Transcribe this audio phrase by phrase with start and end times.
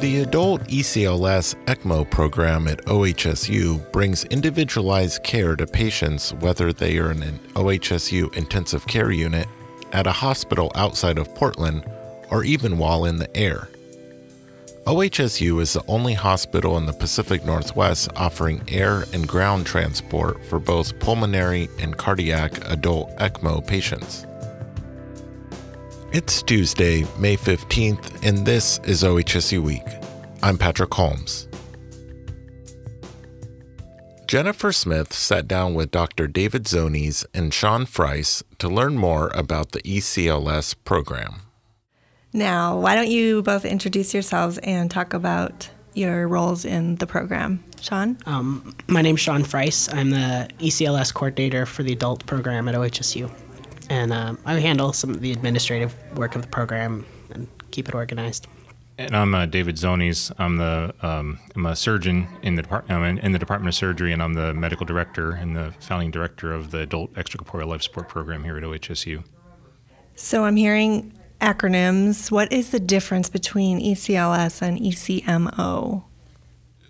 [0.00, 7.10] The Adult ECLS ECMO program at OHSU brings individualized care to patients whether they are
[7.10, 9.48] in an OHSU intensive care unit,
[9.92, 11.84] at a hospital outside of Portland,
[12.30, 13.68] or even while in the air.
[14.86, 20.60] OHSU is the only hospital in the Pacific Northwest offering air and ground transport for
[20.60, 24.26] both pulmonary and cardiac adult ECMO patients.
[26.10, 29.84] It's Tuesday, May 15th, and this is OHSU Week.
[30.42, 31.48] I'm Patrick Holmes.
[34.26, 36.26] Jennifer Smith sat down with Dr.
[36.26, 41.42] David Zonies and Sean Friess to learn more about the ECLS program.
[42.32, 47.62] Now, why don't you both introduce yourselves and talk about your roles in the program?
[47.82, 48.16] Sean?
[48.24, 49.92] Um, my name's Sean Friess.
[49.92, 53.30] I'm the ECLS coordinator for the adult program at OHSU
[53.88, 57.94] and um, I handle some of the administrative work of the program and keep it
[57.94, 58.46] organized.
[58.98, 60.32] And I'm uh, David Zonies.
[60.38, 64.12] I'm the um, I'm a surgeon in the department in, in the Department of Surgery,
[64.12, 68.08] and I'm the medical director and the founding director of the Adult Extracorporeal Life Support
[68.08, 69.22] Program here at OHSU.
[70.16, 72.32] So I'm hearing acronyms.
[72.32, 76.02] What is the difference between ECLS and ECMO?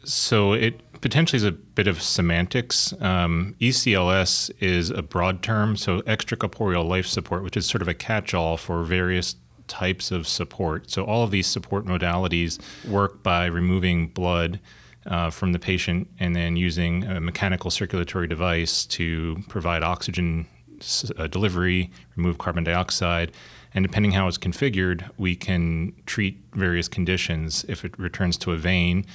[0.05, 2.93] So it potentially is a bit of semantics.
[3.01, 7.95] Um, ECLS is a broad term, so extracorporeal life support, which is sort of a
[7.95, 10.91] catch all for various types of support.
[10.91, 14.61] So all of these support modalities work by removing blood.
[15.07, 20.47] Uh, from the patient, and then using a mechanical circulatory device to provide oxygen
[21.17, 23.33] uh, delivery, remove carbon dioxide,
[23.75, 27.65] and depending how it's configured, we can treat various conditions.
[27.69, 29.07] If it returns to a vein,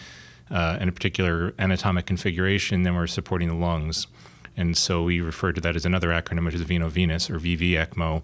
[0.49, 4.08] uh, in a particular anatomic configuration, then we're supporting the lungs.
[4.55, 8.23] And so we refer to that as another acronym, which is veno-venous or VV ECMO.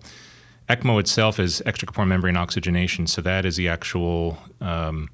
[0.69, 5.09] ECMO itself is extracorporeal membrane oxygenation, so that is the actual um,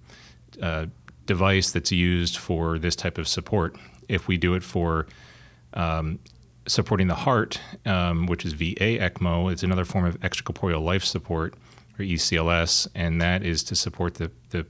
[0.61, 0.87] uh,
[1.25, 3.75] device that's used for this type of support.
[4.09, 5.07] If we do it for
[5.73, 6.19] um,
[6.67, 11.53] supporting the heart, um, which is VA ECMO, it's another form of extracorporeal life support,
[11.97, 14.65] or ECLS, and that is to support the, the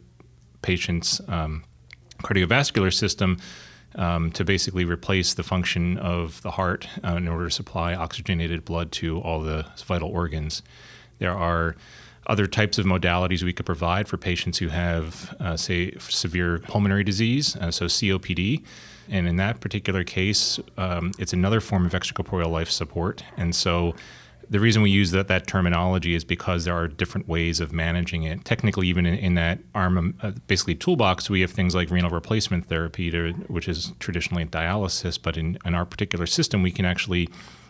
[0.61, 1.63] patient's um,
[2.25, 3.37] cardiovascular system
[3.95, 8.65] um, to basically replace the function of the heart uh, in order to supply oxygenated
[8.65, 10.61] blood to all the vital organs.
[11.19, 11.75] There are
[12.27, 17.03] other types of modalities we could provide for patients who have, uh, say, severe pulmonary
[17.03, 18.63] disease, uh, so COPD.
[19.09, 23.23] And in that particular case, um, it's another form of extracorporeal life support.
[23.37, 23.93] And so
[24.49, 28.23] the reason we use that, that terminology is because there are different ways of managing
[28.23, 28.45] it.
[28.45, 32.67] Technically, even in, in that arm, uh, basically toolbox, we have things like renal replacement
[32.67, 35.21] therapy, to, which is traditionally dialysis.
[35.21, 37.29] But in, in our particular system, we can actually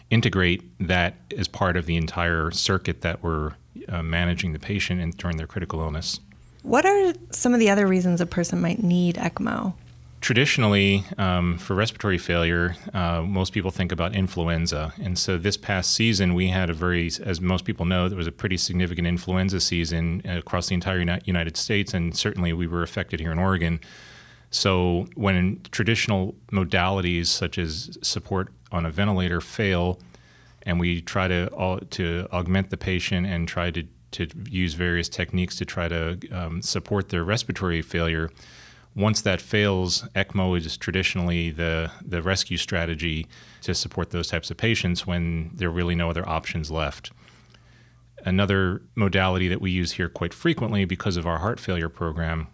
[0.10, 3.54] integrate that as part of the entire circuit that we're
[3.90, 6.20] uh, managing the patient in, during their critical illness.
[6.62, 9.74] What are some of the other reasons a person might need ECMO?
[10.26, 14.92] Traditionally, um, for respiratory failure, uh, most people think about influenza.
[15.00, 18.26] And so this past season, we had a very, as most people know, there was
[18.26, 23.20] a pretty significant influenza season across the entire United States, and certainly we were affected
[23.20, 23.80] here in Oregon.
[24.50, 30.00] So when traditional modalities such as support on a ventilator fail,
[30.64, 35.56] and we try to to augment the patient and try to to use various techniques
[35.58, 38.32] to try to um, support their respiratory failure,
[38.96, 43.28] once that fails, ECMO is traditionally the, the rescue strategy
[43.62, 47.12] to support those types of patients when there are really no other options left.
[48.26, 52.48] Another modality that we use here quite frequently because of our heart failure program,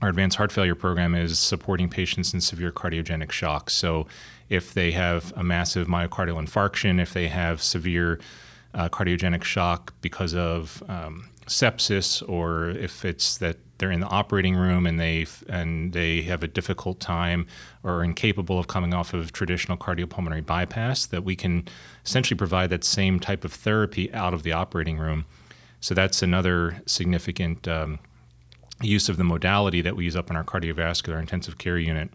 [0.00, 3.68] our advanced heart failure program, is supporting patients in severe cardiogenic shock.
[3.68, 4.06] So,
[4.50, 8.20] if they have a massive myocardial infarction, if they have severe
[8.74, 14.54] uh, cardiogenic shock because of um, sepsis, or if it's that they're in the operating
[14.54, 17.46] room and they and they have a difficult time
[17.82, 21.66] or are incapable of coming off of traditional cardiopulmonary bypass, that we can
[22.04, 25.26] essentially provide that same type of therapy out of the operating room.
[25.80, 27.98] So that's another significant um,
[28.80, 32.10] use of the modality that we use up in our cardiovascular intensive care unit.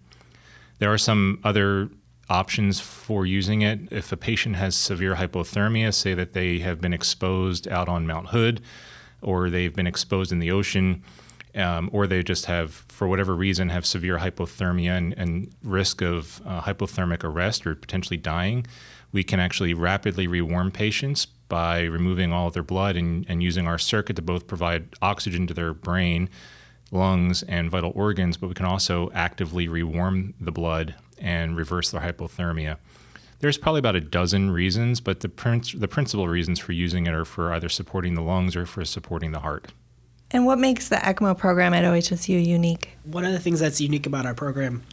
[0.79, 1.89] There are some other
[2.29, 3.79] options for using it.
[3.91, 8.29] If a patient has severe hypothermia, say that they have been exposed out on Mount
[8.29, 8.61] Hood
[9.21, 11.03] or they've been exposed in the ocean,
[11.55, 16.41] um, or they just have, for whatever reason, have severe hypothermia and, and risk of
[16.45, 18.65] uh, hypothermic arrest or potentially dying,
[19.11, 23.67] we can actually rapidly rewarm patients by removing all of their blood and, and using
[23.67, 26.29] our circuit to both provide oxygen to their brain,
[26.91, 32.01] lungs, and vital organs, but we can also actively rewarm the blood and reverse their
[32.01, 32.77] hypothermia.
[33.39, 37.13] There's probably about a dozen reasons, but the, prin- the principal reasons for using it
[37.13, 39.71] are for either supporting the lungs or for supporting the heart.
[40.31, 42.97] And what makes the ECMO program at OHSU unique?
[43.03, 44.83] One of the things that's unique about our program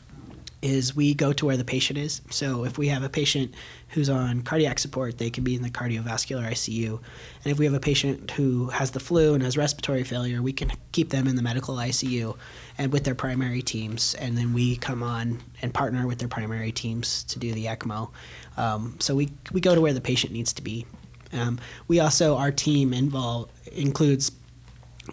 [0.62, 2.22] is we go to where the patient is.
[2.30, 3.54] So if we have a patient
[3.88, 6.98] who's on cardiac support, they can be in the cardiovascular ICU.
[7.44, 10.52] And if we have a patient who has the flu and has respiratory failure, we
[10.52, 12.36] can keep them in the medical ICU
[12.78, 14.14] and with their primary teams.
[14.14, 18.10] And then we come on and partner with their primary teams to do the ECMO.
[18.56, 20.86] Um, so we, we go to where the patient needs to be.
[21.32, 24.32] Um, we also, our team involve, includes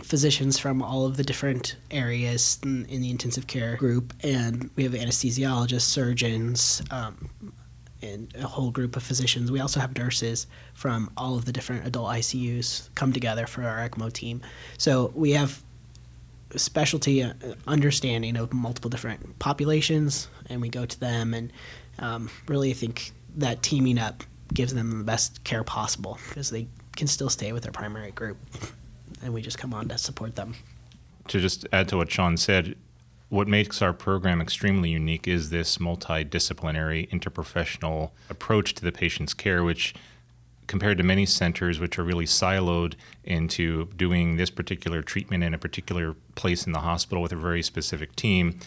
[0.02, 4.84] physicians from all of the different areas in, in the intensive care group, and we
[4.84, 7.30] have anesthesiologists, surgeons, um,
[8.02, 9.52] and a whole group of physicians.
[9.52, 13.88] We also have nurses from all of the different adult ICUs come together for our
[13.88, 14.42] ECMO team.
[14.78, 15.64] So we have
[16.56, 17.34] specialty uh,
[17.66, 21.52] understanding of multiple different populations, and we go to them and
[22.00, 24.24] um, really I think that teaming up
[24.54, 28.38] gives them the best care possible because they can still stay with their primary group
[29.22, 30.56] and we just come on to support them.
[31.30, 32.76] To just add to what Sean said,
[33.30, 39.64] what makes our program extremely unique is this multidisciplinary, interprofessional approach to the patient's care,
[39.64, 39.96] which
[40.68, 45.58] compared to many centers which are really siloed into doing this particular treatment in a
[45.58, 48.60] particular place in the hospital with a very specific team,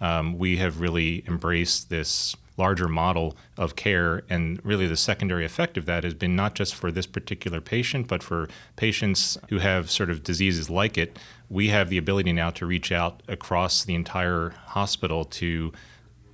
[0.00, 4.22] um, we have really embraced this larger model of care.
[4.28, 8.06] And really, the secondary effect of that has been not just for this particular patient,
[8.08, 11.18] but for patients who have sort of diseases like it.
[11.48, 15.72] We have the ability now to reach out across the entire hospital to.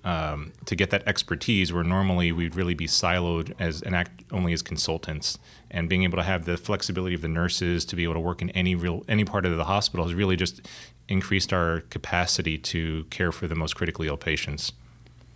[0.03, 4.55] Um, to get that expertise where normally we'd really be siloed as an act only
[4.55, 5.39] as consultants
[5.71, 8.41] and being able to have the flexibility of the nurses to be able to work
[8.41, 10.67] in any real any part of the hospital has really just
[11.09, 14.73] increased our capacity to care for the most critically ill patients.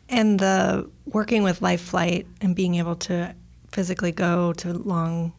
[0.08, 3.34] And the working with Life Flight and being able to
[3.72, 5.32] physically go to long,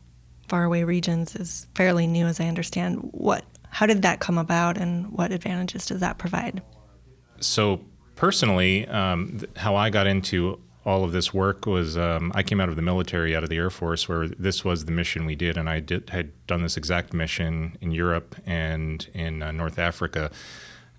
[0.48, 3.10] faraway regions is fairly new, as I understand.
[3.12, 6.62] What, how did that come about, and what advantages does that provide?
[7.40, 7.82] So
[8.16, 12.70] personally, um, how I got into all of this work was um, I came out
[12.70, 15.58] of the military, out of the Air Force, where this was the mission we did,
[15.58, 20.30] and I did, had done this exact mission in Europe and in uh, North Africa.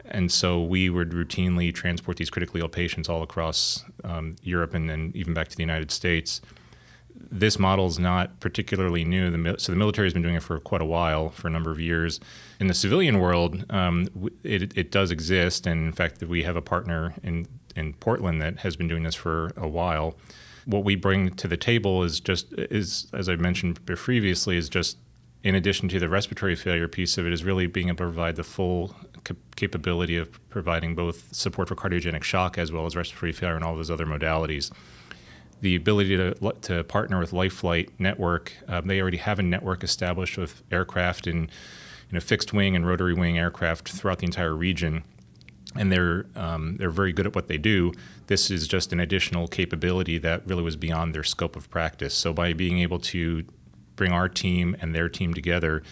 [0.08, 4.88] And so we would routinely transport these critically ill patients all across um, Europe and
[4.88, 6.40] then even back to the United States.
[7.30, 9.30] This model is not particularly new.
[9.30, 11.70] The, so the military has been doing it for quite a while, for a number
[11.70, 12.20] of years.
[12.60, 14.06] In the civilian world, um,
[14.44, 18.58] it, it, does exist, and in fact, we have a partner in in Portland that
[18.58, 20.16] has been doing this for a while.
[20.64, 24.98] What we bring to the table is just is, as I mentioned previously, is just
[25.44, 28.36] in addition to the respiratory failure piece of it, is really being able to provide
[28.36, 28.96] the full
[29.56, 33.76] capability of providing both support for cardiogenic shock as well as respiratory failure and all
[33.76, 34.70] those other modalities.
[35.60, 40.36] The ability to, to partner with LifeFlight Network, um, they already have a network established
[40.36, 41.50] with aircraft and
[42.10, 45.02] you know, fixed wing and rotary wing aircraft throughout the entire region.
[45.74, 47.92] And they're um, they're very good at what they do.
[48.28, 52.14] This is just an additional capability that really was beyond their scope of practice.
[52.14, 53.44] So by being able to
[53.94, 55.82] bring our team and their team together,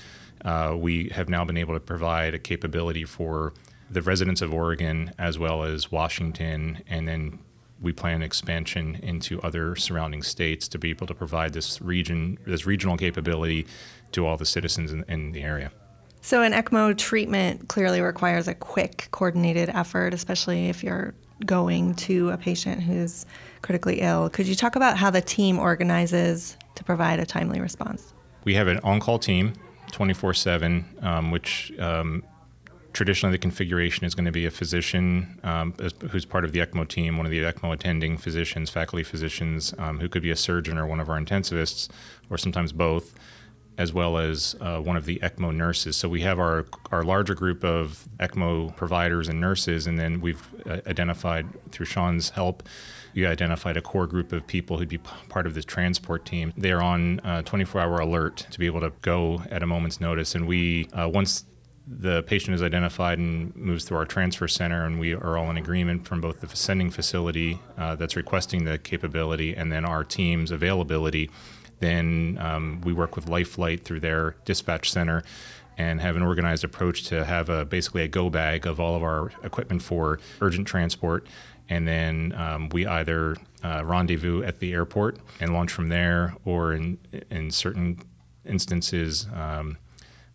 [0.44, 3.52] uh, we have now been able to provide a capability for
[3.91, 7.38] the residents of Oregon as well as Washington, and then
[7.81, 12.67] we plan expansion into other surrounding states to be able to provide this region, this
[12.67, 13.67] regional capability
[14.12, 15.70] to all the citizens in, in the area.
[16.20, 22.31] So, an ECMO treatment clearly requires a quick, coordinated effort, especially if you're going to
[22.31, 23.27] a patient who's
[23.60, 24.31] critically ill.
[24.31, 28.15] Could you talk about how the team organizes to provide a timely response?
[28.44, 29.53] We have an on call team
[29.93, 32.22] 24 um, 7, which um,
[32.94, 35.74] traditionally the configuration is going to be a physician um,
[36.10, 39.98] who's part of the ECMO team, one of the ECMO attending physicians, faculty physicians, um,
[39.98, 41.88] who could be a surgeon or one of our intensivists,
[42.31, 43.14] or sometimes both,
[43.76, 45.96] as well as uh, one of the ECMO nurses.
[45.96, 50.46] So we have our, our larger group of ECMO providers and nurses, and then we've
[50.66, 52.62] uh, identified through Sean's help
[53.14, 56.52] we identified a core group of people who'd be p- part of this transport team.
[56.56, 60.34] They are on 24 hour alert to be able to go at a moment's notice.
[60.34, 61.44] And we, uh, once
[61.86, 65.56] the patient is identified and moves through our transfer center, and we are all in
[65.56, 70.50] agreement from both the sending facility uh, that's requesting the capability and then our team's
[70.50, 71.31] availability.
[71.84, 75.22] Then um, we work with LifeFlight through their dispatch center
[75.76, 79.03] and have an organized approach to have a, basically a go bag of all of
[79.03, 81.26] our equipment for urgent transport
[81.69, 86.72] and then um, we either uh, rendezvous at the airport and launch from there, or
[86.72, 86.98] in
[87.31, 88.00] in certain
[88.44, 89.79] instances, um,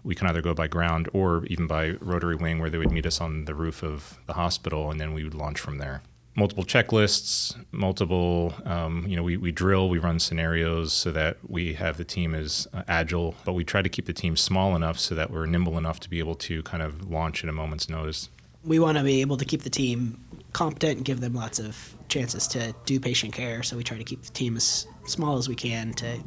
[0.04, 3.06] we can either go by ground or even by rotary wing, where they would meet
[3.06, 6.02] us on the roof of the hospital, and then we would launch from there.
[6.40, 11.74] Multiple checklists, multiple, um, you know, we, we drill, we run scenarios so that we
[11.74, 14.98] have the team as uh, agile, but we try to keep the team small enough
[14.98, 17.90] so that we're nimble enough to be able to kind of launch at a moment's
[17.90, 18.30] notice.
[18.64, 21.94] We want to be able to keep the team competent and give them lots of
[22.08, 23.62] chances to do patient care.
[23.62, 26.20] So we try to keep the team as small as we can to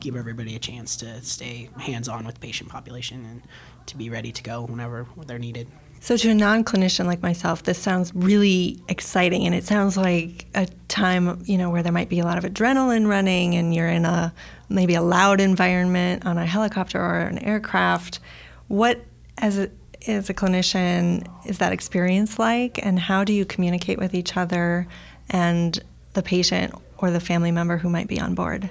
[0.00, 3.42] give everybody a chance to stay hands on with patient population and
[3.86, 5.68] to be ready to go whenever they're needed.
[6.00, 9.46] So, to a non clinician like myself, this sounds really exciting.
[9.46, 12.44] And it sounds like a time, you know, where there might be a lot of
[12.44, 14.32] adrenaline running and you're in a
[14.68, 18.20] maybe a loud environment on a helicopter or an aircraft.
[18.68, 19.04] What,
[19.38, 19.70] as a,
[20.06, 22.84] as a clinician, is that experience like?
[22.84, 24.86] And how do you communicate with each other
[25.30, 25.78] and
[26.14, 28.70] the patient or the family member who might be on board?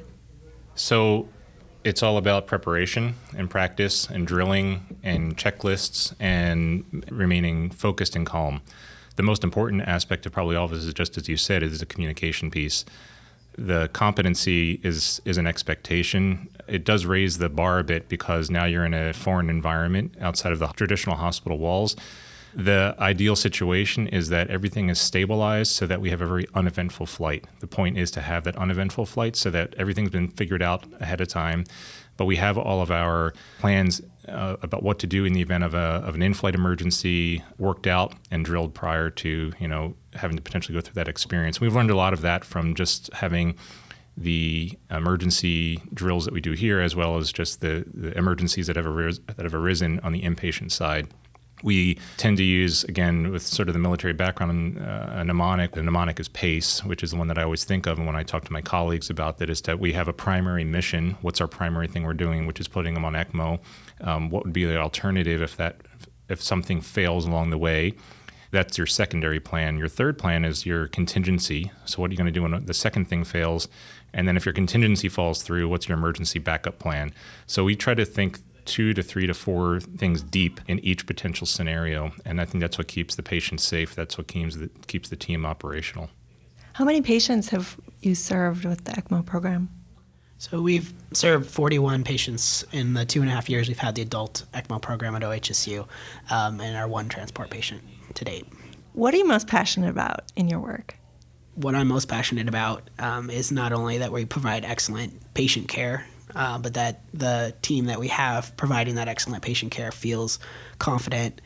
[0.75, 1.27] So,
[1.87, 8.59] it's all about preparation and practice and drilling and checklists and remaining focused and calm.
[9.15, 11.79] The most important aspect of probably all of this is just as you said, is
[11.79, 12.83] the communication piece.
[13.57, 16.49] The competency is is an expectation.
[16.67, 20.51] It does raise the bar a bit because now you're in a foreign environment outside
[20.51, 21.95] of the traditional hospital walls
[22.57, 27.05] the ideal situation is that everything is stabilized so that we have a very uneventful
[27.05, 27.45] flight.
[27.59, 31.21] The point is to have that uneventful flight so that everything's been figured out ahead
[31.21, 31.65] of time,
[32.17, 35.63] but we have all of our plans uh, about what to do in the event
[35.63, 40.35] of, a, of an in-flight emergency worked out and drilled prior to you know having
[40.35, 41.61] to potentially go through that experience.
[41.61, 43.55] We've learned a lot of that from just having
[44.17, 48.75] the emergency drills that we do here, as well as just the, the emergencies that
[48.75, 51.07] have, aris- that have arisen on the inpatient side
[51.63, 55.71] we tend to use again with sort of the military background uh, a mnemonic.
[55.71, 58.15] The mnemonic is pace which is the one that i always think of and when
[58.15, 61.17] i talk to my colleagues about that is that we have a primary mission.
[61.21, 63.59] What's our primary thing we're doing which is putting them on ecmo?
[64.01, 65.77] Um, what would be the alternative if that
[66.29, 67.93] if something fails along the way?
[68.51, 69.77] That's your secondary plan.
[69.77, 71.71] Your third plan is your contingency.
[71.85, 73.67] So what are you going to do when the second thing fails?
[74.13, 77.13] And then if your contingency falls through what's your emergency backup plan?
[77.45, 81.47] So we try to think two to three to four things deep in each potential
[81.47, 82.11] scenario.
[82.25, 83.95] And I think that's what keeps the patient safe.
[83.95, 86.09] That's what keeps the, keeps the team operational.
[86.73, 89.69] How many patients have you served with the ECMO program?
[90.37, 94.03] So we've served 41 patients in the two and a half years we've had the
[94.03, 95.87] adult ECMO program at OHSU,
[96.29, 97.81] um, and our one transport patient
[98.13, 98.45] to date.
[98.93, 100.95] What are you most passionate about in your work?
[101.55, 106.05] What I'm most passionate about um, is not only that we provide excellent patient care
[106.35, 110.39] uh, but that the team that we have providing that excellent patient care feels
[110.79, 111.41] confident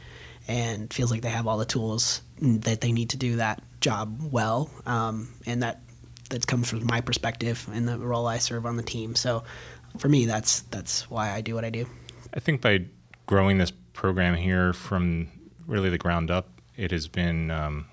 [0.48, 4.20] and feels like they have all the tools that they need to do that job
[4.32, 4.70] well.
[4.86, 5.82] Um, and that
[6.30, 9.16] that comes from my perspective and the role I serve on the team.
[9.16, 9.44] So
[9.98, 11.86] for me, that's that's why I do what I do.
[12.34, 12.86] I think by
[13.26, 15.28] growing this program here from
[15.68, 16.48] really the ground up,
[16.78, 17.86] it has been um,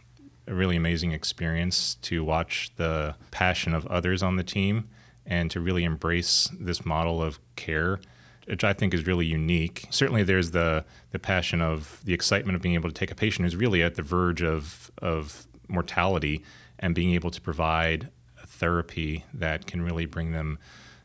[0.46, 4.88] a really amazing experience to watch the passion of others on the team
[5.28, 8.00] and to really embrace this model of care
[8.48, 9.86] which I think is really unique.
[9.90, 13.44] Certainly, there's the the passion of the excitement of being able to take a patient
[13.44, 16.42] who's really at the verge of of mortality
[16.78, 18.08] and being able to provide
[18.42, 20.58] a therapy that can really bring them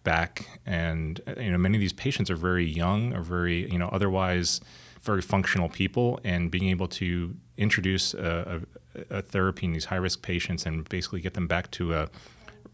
[0.03, 0.47] back.
[0.65, 4.61] And you know, many of these patients are very young or very you know otherwise
[5.01, 8.61] very functional people, and being able to introduce a,
[9.09, 12.09] a, a therapy in these high risk patients and basically get them back to a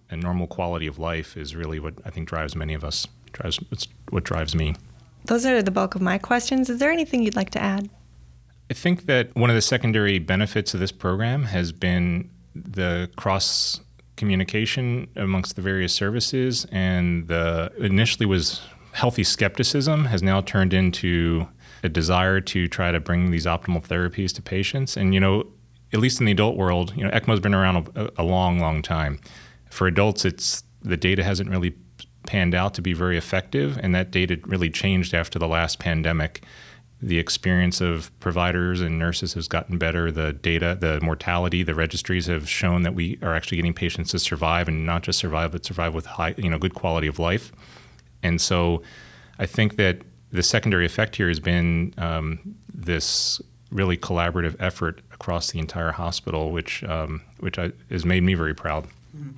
[0.09, 3.07] a normal quality of life is really what I think drives many of us.
[3.31, 4.75] Drives it's what drives me.
[5.25, 6.69] Those are the bulk of my questions.
[6.69, 7.89] Is there anything you'd like to add?
[8.71, 13.81] I think that one of the secondary benefits of this program has been the cross
[14.15, 18.61] communication amongst the various services, and the initially was
[18.91, 21.47] healthy skepticism has now turned into
[21.83, 24.97] a desire to try to bring these optimal therapies to patients.
[24.97, 25.47] And you know,
[25.93, 28.81] at least in the adult world, you know, ECMO's been around a, a long, long
[28.81, 29.19] time.
[29.69, 31.75] For adults, it's the data hasn't really
[32.25, 36.43] panned out to be very effective, and that data really changed after the last pandemic.
[37.01, 40.11] The experience of providers and nurses has gotten better.
[40.11, 44.19] The data, the mortality, the registries have shown that we are actually getting patients to
[44.19, 47.51] survive, and not just survive, but survive with high, you know, good quality of life.
[48.21, 48.83] And so,
[49.37, 55.51] I think that the secondary effect here has been um, this really collaborative effort across
[55.51, 58.85] the entire hospital, which um, which I, has made me very proud.
[59.15, 59.29] Mm-hmm.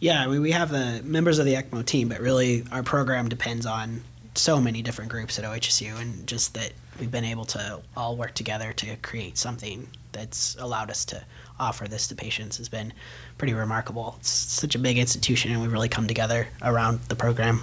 [0.00, 3.28] Yeah, I mean, we have the members of the ECMO team, but really our program
[3.28, 4.02] depends on
[4.34, 8.34] so many different groups at OHSU, and just that we've been able to all work
[8.34, 11.22] together to create something that's allowed us to
[11.58, 12.92] offer this to patients has been
[13.38, 14.16] pretty remarkable.
[14.18, 17.60] It's such a big institution, and we've really come together around the program.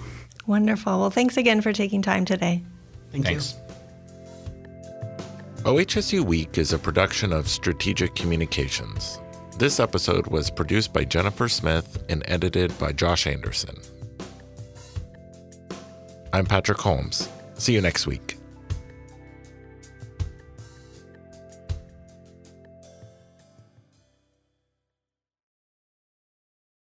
[0.48, 1.00] Wonderful.
[1.00, 2.64] Well, thanks again for taking time today.
[3.12, 3.56] Thank Thanks.
[3.56, 3.60] you.
[5.64, 9.20] OHSU Week is a production of Strategic Communications.
[9.58, 13.76] This episode was produced by Jennifer Smith and edited by Josh Anderson.
[16.34, 17.30] I'm Patrick Holmes.
[17.56, 18.38] See you next week.